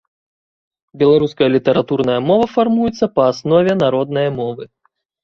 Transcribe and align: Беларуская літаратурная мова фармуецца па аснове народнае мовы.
Беларуская 1.01 1.49
літаратурная 1.55 2.15
мова 2.29 2.45
фармуецца 2.55 3.09
па 3.19 3.27
аснове 3.33 3.77
народнае 3.83 4.25
мовы. 4.39 4.63